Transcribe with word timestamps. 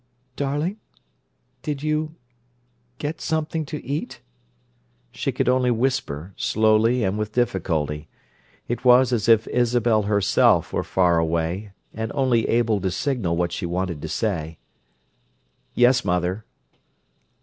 "Darling, 0.35 0.79
did 1.61 1.83
you—get 1.83 3.21
something 3.21 3.67
to 3.67 3.85
eat?" 3.85 4.19
She 5.11 5.31
could 5.31 5.47
only 5.47 5.69
whisper, 5.69 6.33
slowly 6.35 7.03
and 7.03 7.19
with 7.19 7.33
difficulty. 7.33 8.07
It 8.67 8.83
was 8.83 9.13
as 9.13 9.29
if 9.29 9.47
Isabel 9.49 10.01
herself 10.01 10.73
were 10.73 10.81
far 10.81 11.19
away, 11.19 11.73
and 11.93 12.11
only 12.15 12.49
able 12.49 12.81
to 12.81 12.89
signal 12.89 13.37
what 13.37 13.51
she 13.51 13.67
wanted 13.67 14.01
to 14.01 14.09
say. 14.09 14.57
"Yes, 15.75 16.03
mother." 16.03 16.45